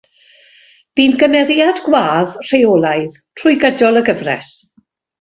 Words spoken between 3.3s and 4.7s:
trwy gydol y gyfres.